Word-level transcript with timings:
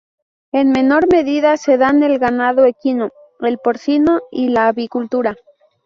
En 0.51 0.71
menor 0.71 1.05
medida 1.13 1.57
se 1.57 1.77
dan 1.77 2.01
el 2.01 2.17
ganado 2.17 2.65
equino, 2.65 3.09
el 3.41 3.59
porcino 3.59 4.21
y 4.31 4.49
la 4.49 4.67
avicultura. 4.69 5.35